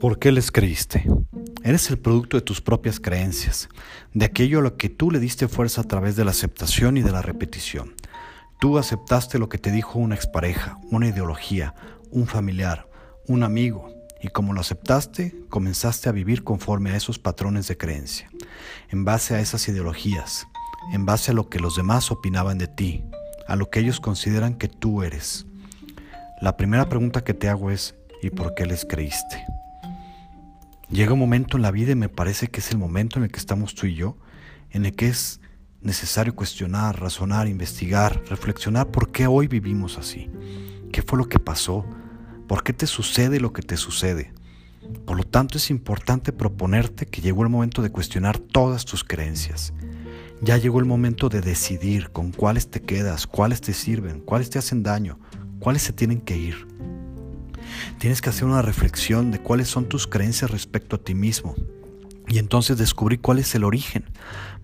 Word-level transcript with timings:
¿Por 0.00 0.20
qué 0.20 0.30
les 0.30 0.52
creíste? 0.52 1.04
Eres 1.64 1.90
el 1.90 1.98
producto 1.98 2.36
de 2.36 2.42
tus 2.42 2.60
propias 2.60 3.00
creencias, 3.00 3.68
de 4.14 4.26
aquello 4.26 4.60
a 4.60 4.62
lo 4.62 4.76
que 4.76 4.88
tú 4.88 5.10
le 5.10 5.18
diste 5.18 5.48
fuerza 5.48 5.80
a 5.80 5.84
través 5.84 6.14
de 6.14 6.24
la 6.24 6.30
aceptación 6.30 6.96
y 6.96 7.02
de 7.02 7.10
la 7.10 7.20
repetición. 7.20 7.94
Tú 8.60 8.78
aceptaste 8.78 9.40
lo 9.40 9.48
que 9.48 9.58
te 9.58 9.72
dijo 9.72 9.98
una 9.98 10.14
expareja, 10.14 10.78
una 10.92 11.08
ideología, 11.08 11.74
un 12.12 12.28
familiar, 12.28 12.88
un 13.26 13.42
amigo, 13.42 13.92
y 14.22 14.28
como 14.28 14.52
lo 14.52 14.60
aceptaste, 14.60 15.34
comenzaste 15.48 16.08
a 16.08 16.12
vivir 16.12 16.44
conforme 16.44 16.90
a 16.92 16.96
esos 16.96 17.18
patrones 17.18 17.66
de 17.66 17.76
creencia, 17.76 18.30
en 18.90 19.04
base 19.04 19.34
a 19.34 19.40
esas 19.40 19.66
ideologías, 19.66 20.46
en 20.92 21.06
base 21.06 21.32
a 21.32 21.34
lo 21.34 21.48
que 21.48 21.58
los 21.58 21.74
demás 21.74 22.12
opinaban 22.12 22.58
de 22.58 22.68
ti, 22.68 23.04
a 23.48 23.56
lo 23.56 23.68
que 23.68 23.80
ellos 23.80 23.98
consideran 23.98 24.54
que 24.54 24.68
tú 24.68 25.02
eres. 25.02 25.46
La 26.40 26.56
primera 26.56 26.88
pregunta 26.88 27.24
que 27.24 27.34
te 27.34 27.48
hago 27.48 27.72
es, 27.72 27.96
¿y 28.22 28.30
por 28.30 28.54
qué 28.54 28.64
les 28.64 28.84
creíste? 28.84 29.44
Llega 30.90 31.12
un 31.12 31.18
momento 31.18 31.56
en 31.58 31.62
la 31.62 31.70
vida 31.70 31.92
y 31.92 31.96
me 31.96 32.08
parece 32.08 32.48
que 32.48 32.60
es 32.60 32.70
el 32.70 32.78
momento 32.78 33.18
en 33.18 33.24
el 33.24 33.30
que 33.30 33.38
estamos 33.38 33.74
tú 33.74 33.86
y 33.86 33.94
yo, 33.94 34.16
en 34.70 34.86
el 34.86 34.94
que 34.94 35.08
es 35.08 35.40
necesario 35.82 36.34
cuestionar, 36.34 36.98
razonar, 36.98 37.46
investigar, 37.46 38.22
reflexionar 38.28 38.90
por 38.90 39.12
qué 39.12 39.26
hoy 39.26 39.48
vivimos 39.48 39.98
así. 39.98 40.30
¿Qué 40.90 41.02
fue 41.02 41.18
lo 41.18 41.28
que 41.28 41.38
pasó? 41.38 41.84
¿Por 42.46 42.62
qué 42.62 42.72
te 42.72 42.86
sucede 42.86 43.38
lo 43.38 43.52
que 43.52 43.60
te 43.60 43.76
sucede? 43.76 44.32
Por 45.04 45.18
lo 45.18 45.24
tanto 45.24 45.58
es 45.58 45.68
importante 45.68 46.32
proponerte 46.32 47.04
que 47.04 47.20
llegó 47.20 47.42
el 47.42 47.50
momento 47.50 47.82
de 47.82 47.90
cuestionar 47.90 48.38
todas 48.38 48.86
tus 48.86 49.04
creencias. 49.04 49.74
Ya 50.40 50.56
llegó 50.56 50.78
el 50.78 50.86
momento 50.86 51.28
de 51.28 51.42
decidir 51.42 52.10
con 52.10 52.32
cuáles 52.32 52.70
te 52.70 52.80
quedas, 52.80 53.26
cuáles 53.26 53.60
te 53.60 53.74
sirven, 53.74 54.20
cuáles 54.20 54.48
te 54.48 54.58
hacen 54.58 54.82
daño, 54.82 55.18
cuáles 55.58 55.82
se 55.82 55.92
tienen 55.92 56.22
que 56.22 56.38
ir. 56.38 56.66
Tienes 57.98 58.20
que 58.20 58.30
hacer 58.30 58.44
una 58.44 58.62
reflexión 58.62 59.30
de 59.30 59.40
cuáles 59.40 59.68
son 59.68 59.86
tus 59.86 60.06
creencias 60.06 60.50
respecto 60.50 60.96
a 60.96 60.98
ti 60.98 61.14
mismo 61.14 61.54
y 62.28 62.38
entonces 62.38 62.76
descubrir 62.76 63.20
cuál 63.20 63.38
es 63.38 63.54
el 63.54 63.64
origen. 63.64 64.04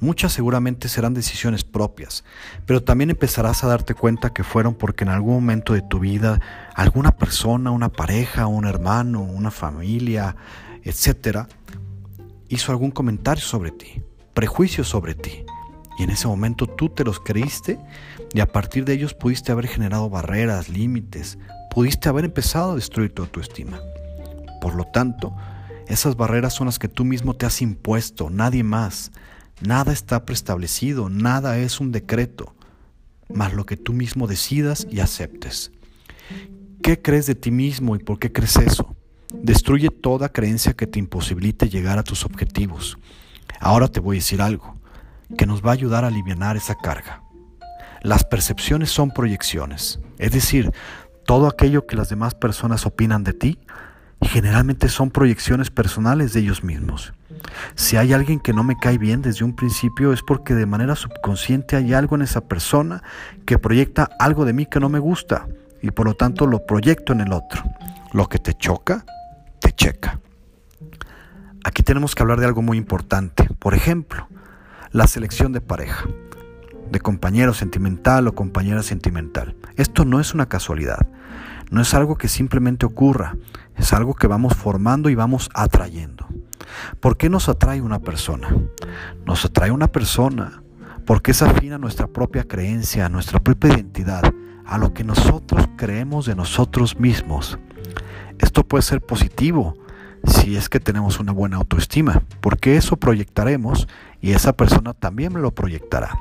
Muchas 0.01 0.33
seguramente 0.33 0.89
serán 0.89 1.15
decisiones 1.15 1.65
propias, 1.65 2.25
pero 2.67 2.83
también 2.83 3.11
empezarás 3.11 3.65
a 3.65 3.69
darte 3.69 3.95
cuenta 3.95 4.33
que 4.33 4.45
fueron 4.45 4.75
porque 4.75 5.05
en 5.05 5.11
algún 5.11 5.35
momento 5.35 5.73
de 5.73 5.83
tu 5.83 5.99
vida 5.99 6.41
alguna 6.75 7.13
persona, 7.13 7.71
una 7.71 7.89
pareja, 7.89 8.47
un 8.47 8.67
hermano, 8.67 9.23
una 9.23 9.51
familia, 9.51 10.37
etcétera, 10.83 11.49
hizo 12.49 12.73
algún 12.73 12.91
comentario 12.91 13.43
sobre 13.43 13.71
ti, 13.71 14.03
prejuicios 14.35 14.89
sobre 14.89 15.15
ti. 15.15 15.45
Y 15.99 16.03
en 16.03 16.11
ese 16.11 16.27
momento 16.27 16.67
tú 16.67 16.89
te 16.89 17.05
los 17.05 17.21
creíste 17.21 17.79
y 18.33 18.41
a 18.41 18.47
partir 18.47 18.85
de 18.85 18.95
ellos 18.95 19.15
pudiste 19.15 19.53
haber 19.53 19.69
generado 19.69 20.11
barreras, 20.11 20.69
límites, 20.69 21.39
pudiste 21.75 22.09
haber 22.09 22.25
empezado 22.25 22.73
a 22.73 22.75
destruir 22.77 23.13
tu 23.13 23.23
autoestima. 23.23 23.81
Por 24.61 24.77
lo 24.77 24.85
tanto, 24.85 25.35
esas 25.89 26.17
barreras 26.17 26.55
son 26.55 26.67
las 26.67 26.79
que 26.79 26.89
tú 26.89 27.05
mismo 27.05 27.35
te 27.35 27.47
has 27.47 27.61
impuesto, 27.61 28.31
nadie 28.31 28.63
más. 28.63 29.11
Nada 29.61 29.93
está 29.93 30.25
preestablecido, 30.25 31.09
nada 31.09 31.59
es 31.59 31.81
un 31.81 31.91
decreto, 31.91 32.55
más 33.29 33.55
lo 33.55 33.67
que 33.67 33.77
tú 33.77 33.93
mismo 33.93 34.27
decidas 34.27 34.87
y 34.91 35.01
aceptes. 35.01 35.73
¿Qué 36.81 37.03
crees 37.03 37.27
de 37.27 37.35
ti 37.35 37.51
mismo 37.51 37.97
y 37.97 37.99
por 37.99 38.19
qué 38.19 38.31
crees 38.31 38.57
eso? 38.57 38.95
Destruye 39.33 39.89
toda 39.91 40.29
creencia 40.29 40.75
que 40.75 40.87
te 40.87 41.01
imposibilite 41.01 41.69
llegar 41.69 41.99
a 41.99 42.05
tus 42.05 42.25
objetivos. 42.25 42.99
Ahora 43.59 43.89
te 43.89 44.01
voy 44.01 44.17
a 44.17 44.21
decir 44.21 44.41
algo 44.41 44.77
que 45.37 45.47
nos 45.47 45.65
va 45.65 45.71
a 45.71 45.75
ayudar 45.75 46.05
a 46.05 46.09
aliviar 46.09 46.57
esa 46.57 46.77
carga. 46.77 47.23
Las 48.03 48.23
percepciones 48.23 48.91
son 48.91 49.11
proyecciones, 49.11 49.99
es 50.19 50.33
decir, 50.33 50.71
todo 51.25 51.47
aquello 51.49 51.87
que 51.87 51.97
las 51.97 52.09
demás 52.09 52.35
personas 52.35 52.87
opinan 52.87 53.25
de 53.25 53.33
ti 53.33 53.59
generalmente 54.21 54.89
son 54.89 55.11
proyecciones 55.11 55.71
personales 55.71 56.33
de 56.33 56.41
ellos 56.41 56.65
mismos. 56.65 57.13
Si 57.75 57.97
hay 57.97 58.13
alguien 58.13 58.41
que 58.41 58.53
no 58.53 58.65
me 58.65 58.77
cae 58.77 58.99
bien 58.99 59.23
desde 59.23 59.45
un 59.45 59.55
principio 59.55 60.13
es 60.13 60.23
porque 60.23 60.55
de 60.55 60.67
manera 60.67 60.97
subconsciente 60.97 61.77
hay 61.77 61.93
algo 61.93 62.17
en 62.17 62.23
esa 62.23 62.43
persona 62.43 63.03
que 63.47 63.59
proyecta 63.59 64.09
algo 64.19 64.45
de 64.45 64.53
mí 64.53 64.67
que 64.67 64.81
no 64.81 64.89
me 64.89 64.99
gusta 64.99 65.47
y 65.83 65.91
por 65.91 66.07
lo 66.07 66.15
tanto 66.15 66.47
lo 66.47 66.65
proyecto 66.65 67.13
en 67.13 67.21
el 67.21 67.33
otro. 67.33 67.63
Lo 68.13 68.29
que 68.29 68.39
te 68.39 68.55
choca, 68.55 69.05
te 69.61 69.73
checa. 69.73 70.21
Aquí 71.65 71.83
tenemos 71.83 72.15
que 72.15 72.23
hablar 72.23 72.41
de 72.41 72.47
algo 72.47 72.63
muy 72.63 72.79
importante. 72.79 73.49
Por 73.59 73.75
ejemplo, 73.75 74.29
la 74.93 75.07
selección 75.07 75.53
de 75.53 75.61
pareja 75.61 76.05
de 76.91 77.01
compañero 77.01 77.55
sentimental 77.55 78.29
o 78.29 78.35
compañera 78.35 78.83
sentimental. 78.83 79.57
Esto 79.77 80.05
no 80.05 80.21
es 80.21 80.35
una 80.35 80.47
casualidad, 80.47 81.09
no 81.71 81.81
es 81.81 81.95
algo 81.95 82.17
que 82.17 82.29
simplemente 82.29 82.87
ocurra, 82.87 83.37
es 83.77 83.93
algo 83.93 84.15
que 84.15 84.27
vamos 84.27 84.55
formando 84.55 85.11
y 85.11 85.15
vamos 85.15 85.51
atrayendo. 85.55 86.27
¿Por 87.01 87.17
qué 87.17 87.29
nos 87.29 87.49
atrae 87.49 87.81
una 87.81 88.01
persona? 88.01 88.49
Nos 89.27 89.45
atrae 89.45 89.71
una 89.71 89.89
persona 89.89 90.63
porque 91.07 91.33
es 91.33 91.43
afín 91.43 91.73
a 91.73 91.79
nuestra 91.79 92.07
propia 92.07 92.45
creencia, 92.45 93.07
a 93.07 93.09
nuestra 93.09 93.41
propia 93.41 93.75
identidad, 93.75 94.23
a 94.65 94.79
lo 94.79 94.95
que 94.95 95.05
nosotros 95.05 95.69
creemos 95.77 96.27
de 96.27 96.35
nosotros 96.35 96.99
mismos. 96.99 97.59
Esto 98.39 98.67
puede 98.67 98.83
ser 98.83 99.01
positivo 99.01 99.77
si 100.27 100.57
es 100.57 100.69
que 100.69 100.81
tenemos 100.81 101.21
una 101.21 101.33
buena 101.33 101.59
autoestima, 101.59 102.23
porque 102.41 102.77
eso 102.77 102.97
proyectaremos 102.97 103.89
y 104.21 104.33
esa 104.33 104.55
persona 104.55 104.95
también 104.95 105.35
lo 105.35 105.51
proyectará. 105.51 106.15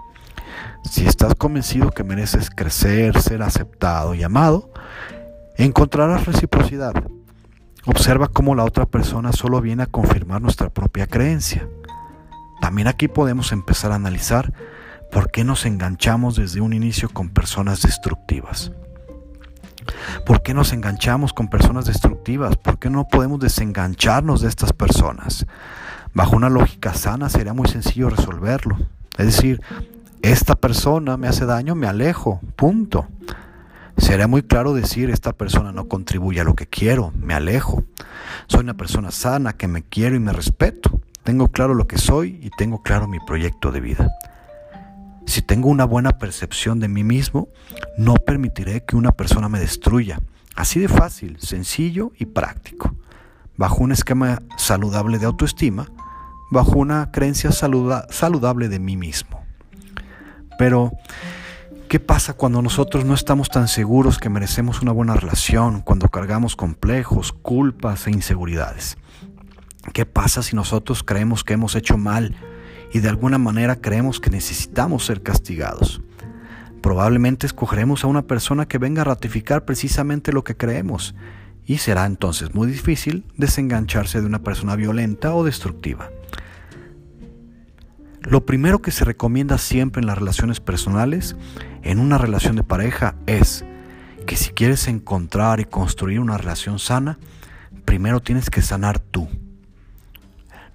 Si 0.89 1.05
estás 1.05 1.35
convencido 1.35 1.91
que 1.91 2.03
mereces 2.03 2.49
crecer, 2.49 3.19
ser 3.21 3.41
aceptado 3.41 4.13
y 4.13 4.23
amado, 4.23 4.71
encontrarás 5.57 6.25
reciprocidad. 6.25 6.93
Observa 7.85 8.27
cómo 8.27 8.55
la 8.55 8.63
otra 8.63 8.85
persona 8.85 9.31
solo 9.31 9.59
viene 9.61 9.83
a 9.83 9.87
confirmar 9.87 10.41
nuestra 10.41 10.69
propia 10.69 11.07
creencia. 11.07 11.67
También 12.61 12.87
aquí 12.87 13.07
podemos 13.07 13.51
empezar 13.51 13.91
a 13.91 13.95
analizar 13.95 14.53
por 15.11 15.31
qué 15.31 15.43
nos 15.43 15.65
enganchamos 15.65 16.35
desde 16.35 16.61
un 16.61 16.73
inicio 16.73 17.09
con 17.09 17.29
personas 17.29 17.81
destructivas. 17.81 18.71
¿Por 20.25 20.41
qué 20.43 20.53
nos 20.53 20.71
enganchamos 20.73 21.33
con 21.33 21.49
personas 21.49 21.85
destructivas? 21.85 22.55
¿Por 22.55 22.79
qué 22.79 22.89
no 22.89 23.07
podemos 23.07 23.39
desengancharnos 23.39 24.41
de 24.41 24.49
estas 24.49 24.73
personas? 24.73 25.45
Bajo 26.13 26.35
una 26.35 26.49
lógica 26.49 26.93
sana 26.93 27.29
sería 27.29 27.53
muy 27.53 27.67
sencillo 27.67 28.09
resolverlo. 28.09 28.77
Es 29.17 29.25
decir, 29.25 29.61
esta 30.23 30.55
persona 30.55 31.17
me 31.17 31.27
hace 31.27 31.45
daño, 31.45 31.75
me 31.75 31.85
alejo, 31.85 32.39
punto. 32.55 33.07
Sería 33.97 34.25
muy 34.25 34.41
claro 34.41 34.73
decir, 34.73 35.09
esta 35.09 35.33
persona 35.33 35.73
no 35.73 35.89
contribuye 35.89 36.39
a 36.39 36.45
lo 36.45 36.55
que 36.55 36.65
quiero, 36.65 37.11
me 37.19 37.33
alejo. 37.33 37.83
Soy 38.47 38.61
una 38.61 38.75
persona 38.75 39.11
sana, 39.11 39.53
que 39.53 39.67
me 39.67 39.83
quiero 39.83 40.15
y 40.15 40.19
me 40.19 40.31
respeto. 40.31 41.01
Tengo 41.23 41.49
claro 41.49 41.73
lo 41.73 41.87
que 41.87 41.97
soy 41.97 42.39
y 42.41 42.51
tengo 42.57 42.81
claro 42.81 43.09
mi 43.09 43.19
proyecto 43.19 43.73
de 43.73 43.81
vida. 43.81 44.09
Si 45.25 45.41
tengo 45.41 45.67
una 45.67 45.83
buena 45.83 46.17
percepción 46.17 46.79
de 46.79 46.87
mí 46.87 47.03
mismo, 47.03 47.49
no 47.97 48.13
permitiré 48.15 48.85
que 48.85 48.95
una 48.95 49.11
persona 49.11 49.49
me 49.49 49.59
destruya. 49.59 50.21
Así 50.55 50.79
de 50.79 50.87
fácil, 50.87 51.37
sencillo 51.41 52.13
y 52.17 52.27
práctico. 52.27 52.95
Bajo 53.57 53.83
un 53.83 53.91
esquema 53.91 54.41
saludable 54.57 55.19
de 55.19 55.25
autoestima, 55.25 55.91
bajo 56.49 56.79
una 56.79 57.11
creencia 57.11 57.51
saludable 57.51 58.69
de 58.69 58.79
mí 58.79 58.95
mismo. 58.95 59.42
Pero, 60.57 60.91
¿qué 61.87 61.99
pasa 61.99 62.33
cuando 62.33 62.61
nosotros 62.61 63.05
no 63.05 63.13
estamos 63.13 63.49
tan 63.49 63.67
seguros 63.67 64.17
que 64.17 64.29
merecemos 64.29 64.81
una 64.81 64.91
buena 64.91 65.15
relación, 65.15 65.81
cuando 65.81 66.09
cargamos 66.09 66.55
complejos, 66.55 67.31
culpas 67.31 68.07
e 68.07 68.11
inseguridades? 68.11 68.97
¿Qué 69.91 70.05
pasa 70.05 70.43
si 70.43 70.55
nosotros 70.55 71.03
creemos 71.03 71.43
que 71.43 71.53
hemos 71.53 71.75
hecho 71.75 71.97
mal 71.97 72.35
y 72.93 72.99
de 72.99 73.09
alguna 73.09 73.37
manera 73.37 73.75
creemos 73.75 74.19
que 74.19 74.29
necesitamos 74.29 75.05
ser 75.05 75.21
castigados? 75.21 76.01
Probablemente 76.81 77.45
escogeremos 77.45 78.03
a 78.03 78.07
una 78.07 78.23
persona 78.23 78.67
que 78.67 78.77
venga 78.77 79.01
a 79.01 79.05
ratificar 79.05 79.65
precisamente 79.65 80.31
lo 80.31 80.43
que 80.43 80.57
creemos 80.57 81.15
y 81.65 81.77
será 81.77 82.05
entonces 82.05 82.53
muy 82.53 82.67
difícil 82.67 83.25
desengancharse 83.37 84.19
de 84.19 84.27
una 84.27 84.43
persona 84.43 84.75
violenta 84.75 85.33
o 85.33 85.43
destructiva. 85.43 86.09
Lo 88.23 88.45
primero 88.45 88.81
que 88.81 88.91
se 88.91 89.05
recomienda 89.05 89.57
siempre 89.57 89.99
en 89.99 90.07
las 90.07 90.17
relaciones 90.17 90.59
personales, 90.59 91.35
en 91.81 91.99
una 91.99 92.17
relación 92.17 92.55
de 92.55 92.63
pareja, 92.63 93.15
es 93.27 93.65
que 94.25 94.37
si 94.37 94.51
quieres 94.51 94.87
encontrar 94.87 95.59
y 95.59 95.65
construir 95.65 96.19
una 96.19 96.37
relación 96.37 96.79
sana, 96.79 97.19
primero 97.85 98.21
tienes 98.21 98.49
que 98.49 98.61
sanar 98.61 98.99
tú. 98.99 99.27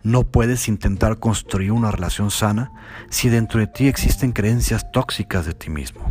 No 0.03 0.25
puedes 0.25 0.69
intentar 0.69 1.19
construir 1.19 1.73
una 1.73 1.91
relación 1.91 2.31
sana 2.31 2.71
si 3.11 3.29
dentro 3.29 3.61
de 3.61 3.67
ti 3.67 3.89
existen 3.89 4.33
creencias 4.33 4.93
tóxicas 4.93 5.47
de 5.47 5.55
ti 5.55 5.71
mismo. 5.71 6.11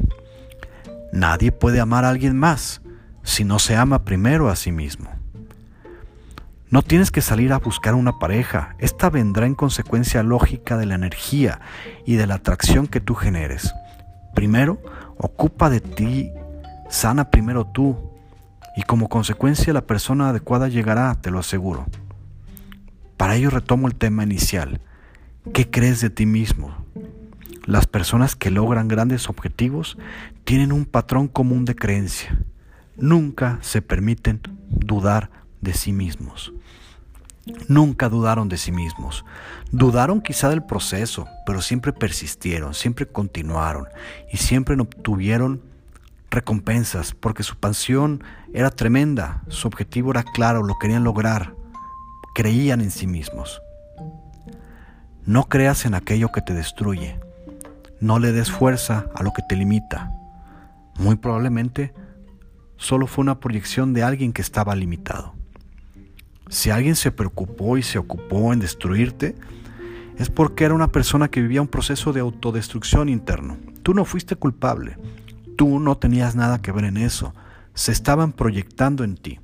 Nadie 1.13 1.51
puede 1.51 1.79
amar 1.79 2.03
a 2.03 2.09
alguien 2.09 2.37
más 2.37 2.81
si 3.23 3.43
no 3.43 3.59
se 3.59 3.75
ama 3.75 4.03
primero 4.03 4.49
a 4.49 4.55
sí 4.55 4.71
mismo. 4.71 5.16
No 6.69 6.81
tienes 6.81 7.11
que 7.11 7.21
salir 7.21 7.53
a 7.53 7.59
buscar 7.59 7.95
una 7.95 8.19
pareja, 8.19 8.75
esta 8.77 9.09
vendrá 9.09 9.45
en 9.45 9.55
consecuencia 9.55 10.21
lógica 10.21 10.75
de 10.75 10.85
la 10.85 10.95
energía 10.95 11.61
y 12.05 12.15
de 12.15 12.27
la 12.27 12.35
atracción 12.35 12.87
que 12.87 12.99
tú 12.99 13.15
generes. 13.15 13.73
Primero, 14.35 14.81
ocupa 15.17 15.69
de 15.69 15.79
ti, 15.79 16.29
sana 16.89 17.31
primero 17.31 17.65
tú, 17.65 17.95
y 18.75 18.83
como 18.83 19.07
consecuencia 19.07 19.71
la 19.71 19.87
persona 19.87 20.29
adecuada 20.29 20.67
llegará, 20.67 21.15
te 21.15 21.31
lo 21.31 21.39
aseguro. 21.39 21.85
Para 23.15 23.35
ello 23.35 23.49
retomo 23.49 23.87
el 23.87 23.95
tema 23.95 24.23
inicial. 24.23 24.81
¿Qué 25.53 25.69
crees 25.69 26.01
de 26.01 26.09
ti 26.09 26.25
mismo? 26.25 26.75
Las 27.65 27.87
personas 27.87 28.35
que 28.35 28.51
logran 28.51 28.89
grandes 28.89 29.29
objetivos 29.29 29.97
tienen 30.43 30.73
un 30.73 30.85
patrón 30.85 31.29
común 31.29 31.63
de 31.63 31.75
creencia. 31.75 32.37
Nunca 32.97 33.57
se 33.61 33.81
permiten 33.81 34.41
dudar 34.69 35.31
de 35.67 35.73
sí 35.73 35.91
mismos. 35.91 36.53
Nunca 37.67 38.07
dudaron 38.09 38.47
de 38.49 38.57
sí 38.57 38.71
mismos. 38.71 39.25
Dudaron 39.71 40.21
quizá 40.21 40.49
del 40.49 40.63
proceso, 40.63 41.27
pero 41.45 41.61
siempre 41.61 41.91
persistieron, 41.91 42.73
siempre 42.73 43.05
continuaron 43.05 43.87
y 44.31 44.37
siempre 44.37 44.75
obtuvieron 44.79 45.61
recompensas 46.29 47.13
porque 47.13 47.43
su 47.43 47.57
pasión 47.57 48.23
era 48.53 48.69
tremenda, 48.69 49.43
su 49.49 49.67
objetivo 49.67 50.11
era 50.11 50.23
claro, 50.23 50.63
lo 50.63 50.77
querían 50.79 51.03
lograr, 51.03 51.53
creían 52.33 52.81
en 52.81 52.91
sí 52.91 53.07
mismos. 53.07 53.61
No 55.25 55.49
creas 55.49 55.85
en 55.85 55.95
aquello 55.95 56.31
que 56.31 56.41
te 56.41 56.53
destruye, 56.53 57.19
no 57.99 58.19
le 58.19 58.31
des 58.31 58.51
fuerza 58.51 59.07
a 59.15 59.23
lo 59.23 59.33
que 59.33 59.41
te 59.47 59.57
limita. 59.57 60.11
Muy 60.97 61.17
probablemente 61.17 61.93
solo 62.77 63.07
fue 63.07 63.23
una 63.23 63.39
proyección 63.39 63.93
de 63.93 64.03
alguien 64.03 64.31
que 64.31 64.41
estaba 64.41 64.75
limitado. 64.75 65.36
Si 66.49 66.69
alguien 66.69 66.95
se 66.95 67.11
preocupó 67.11 67.77
y 67.77 67.83
se 67.83 67.97
ocupó 67.97 68.53
en 68.53 68.59
destruirte, 68.59 69.35
es 70.17 70.29
porque 70.29 70.63
era 70.63 70.73
una 70.73 70.91
persona 70.91 71.27
que 71.27 71.41
vivía 71.41 71.61
un 71.61 71.67
proceso 71.67 72.13
de 72.13 72.21
autodestrucción 72.21 73.09
interno. 73.09 73.57
Tú 73.83 73.93
no 73.93 74.05
fuiste 74.05 74.35
culpable, 74.35 74.97
tú 75.55 75.79
no 75.79 75.97
tenías 75.97 76.35
nada 76.35 76.61
que 76.61 76.71
ver 76.71 76.85
en 76.85 76.97
eso, 76.97 77.33
se 77.73 77.91
estaban 77.91 78.31
proyectando 78.31 79.03
en 79.03 79.15
ti. 79.15 79.39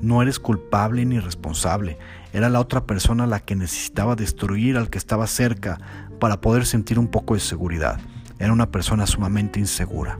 No 0.00 0.20
eres 0.20 0.38
culpable 0.38 1.04
ni 1.04 1.18
responsable, 1.18 1.98
era 2.32 2.48
la 2.48 2.60
otra 2.60 2.84
persona 2.84 3.26
la 3.26 3.40
que 3.40 3.56
necesitaba 3.56 4.16
destruir 4.16 4.76
al 4.76 4.90
que 4.90 4.98
estaba 4.98 5.26
cerca 5.26 5.80
para 6.20 6.40
poder 6.40 6.66
sentir 6.66 6.98
un 6.98 7.08
poco 7.08 7.34
de 7.34 7.40
seguridad. 7.40 7.98
Era 8.38 8.52
una 8.52 8.70
persona 8.70 9.06
sumamente 9.06 9.60
insegura. 9.60 10.18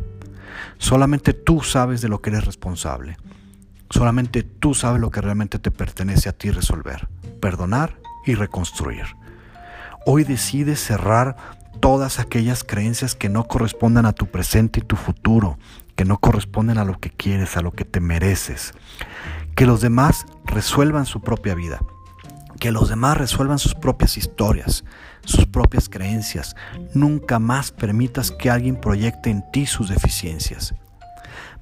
Solamente 0.78 1.32
tú 1.32 1.60
sabes 1.60 2.00
de 2.00 2.08
lo 2.08 2.22
que 2.22 2.30
eres 2.30 2.44
responsable. 2.44 3.16
Solamente 3.90 4.42
tú 4.42 4.74
sabes 4.74 5.00
lo 5.00 5.10
que 5.10 5.20
realmente 5.20 5.58
te 5.58 5.70
pertenece 5.70 6.28
a 6.28 6.32
ti 6.32 6.50
resolver, 6.50 7.08
perdonar 7.40 7.98
y 8.26 8.34
reconstruir. 8.34 9.04
Hoy 10.06 10.24
decides 10.24 10.80
cerrar 10.80 11.36
todas 11.80 12.18
aquellas 12.18 12.64
creencias 12.64 13.14
que 13.14 13.28
no 13.28 13.44
correspondan 13.44 14.06
a 14.06 14.12
tu 14.12 14.26
presente 14.26 14.80
y 14.80 14.82
tu 14.82 14.96
futuro, 14.96 15.58
que 15.96 16.04
no 16.04 16.18
corresponden 16.18 16.78
a 16.78 16.84
lo 16.84 16.98
que 16.98 17.10
quieres, 17.10 17.56
a 17.56 17.62
lo 17.62 17.72
que 17.72 17.84
te 17.84 18.00
mereces. 18.00 18.72
Que 19.54 19.66
los 19.66 19.80
demás 19.80 20.26
resuelvan 20.44 21.06
su 21.06 21.20
propia 21.20 21.54
vida, 21.54 21.80
que 22.58 22.72
los 22.72 22.88
demás 22.88 23.16
resuelvan 23.16 23.58
sus 23.58 23.74
propias 23.74 24.16
historias, 24.16 24.84
sus 25.24 25.46
propias 25.46 25.88
creencias. 25.88 26.56
Nunca 26.94 27.38
más 27.38 27.70
permitas 27.70 28.30
que 28.30 28.50
alguien 28.50 28.80
proyecte 28.80 29.30
en 29.30 29.44
ti 29.52 29.66
sus 29.66 29.88
deficiencias. 29.88 30.74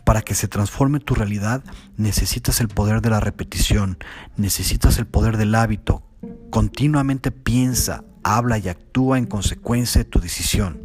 Para 0.05 0.23
que 0.23 0.35
se 0.35 0.49
transforme 0.49 1.01
tu 1.01 1.15
realidad 1.15 1.63
necesitas 1.97 2.61
el 2.61 2.69
poder 2.69 3.01
de 3.01 3.11
la 3.11 3.21
repetición, 3.21 3.99
necesitas 4.37 4.99
el 4.99 5.07
poder 5.07 5.37
del 5.37 5.55
hábito. 5.55 6.03
Continuamente 6.51 7.31
piensa, 7.31 8.05
habla 8.25 8.59
y 8.59 8.69
actúa 8.69 9.19
en 9.19 9.27
consecuencia 9.27 10.01
de 10.01 10.05
tu 10.05 10.21
decisión. 10.21 10.81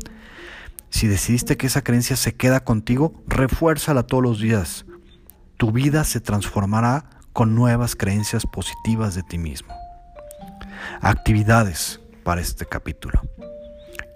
Si 0.90 1.08
decidiste 1.08 1.58
que 1.58 1.68
esa 1.68 1.84
creencia 1.84 2.16
se 2.16 2.36
queda 2.36 2.64
contigo, 2.64 3.14
refuérzala 3.28 4.04
todos 4.04 4.24
los 4.24 4.40
días. 4.40 4.86
Tu 5.58 5.72
vida 5.72 6.04
se 6.04 6.22
transformará 6.22 7.10
con 7.34 7.56
nuevas 7.56 7.96
creencias 7.96 8.46
positivas 8.46 9.16
de 9.16 9.24
ti 9.24 9.38
mismo. 9.38 9.74
Actividades 11.02 12.00
para 12.24 12.42
este 12.42 12.66
capítulo. 12.66 13.22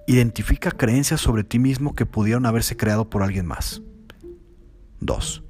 Identifica 0.07 0.71
creencias 0.71 1.21
sobre 1.21 1.43
ti 1.43 1.59
mismo 1.59 1.95
que 1.95 2.05
pudieron 2.05 2.45
haberse 2.45 2.77
creado 2.77 3.09
por 3.09 3.23
alguien 3.23 3.45
más. 3.45 3.81
2. 5.01 5.43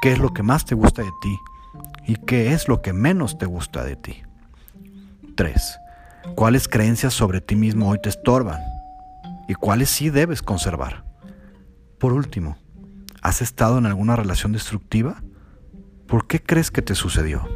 ¿Qué 0.00 0.12
es 0.12 0.18
lo 0.18 0.32
que 0.32 0.42
más 0.42 0.64
te 0.64 0.74
gusta 0.74 1.02
de 1.02 1.10
ti? 1.20 1.38
¿Y 2.06 2.16
qué 2.16 2.52
es 2.52 2.68
lo 2.68 2.82
que 2.82 2.92
menos 2.92 3.38
te 3.38 3.46
gusta 3.46 3.84
de 3.84 3.96
ti? 3.96 4.22
3. 5.34 5.78
¿Cuáles 6.34 6.68
creencias 6.68 7.14
sobre 7.14 7.40
ti 7.40 7.56
mismo 7.56 7.88
hoy 7.88 7.98
te 8.00 8.08
estorban? 8.08 8.60
¿Y 9.48 9.54
cuáles 9.54 9.90
sí 9.90 10.10
debes 10.10 10.42
conservar? 10.42 11.04
Por 11.98 12.12
último, 12.12 12.56
¿has 13.22 13.42
estado 13.42 13.78
en 13.78 13.86
alguna 13.86 14.16
relación 14.16 14.52
destructiva? 14.52 15.22
¿Por 16.06 16.26
qué 16.26 16.42
crees 16.42 16.70
que 16.70 16.82
te 16.82 16.94
sucedió? 16.94 17.48